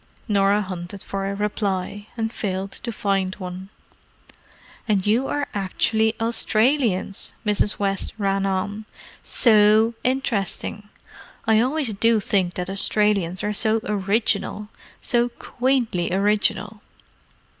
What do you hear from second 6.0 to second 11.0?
Australians!" Mrs. West ran on. "So interesting!